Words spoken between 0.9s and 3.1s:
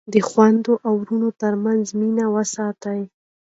وروڼو ترمنځ مینه وساتئ.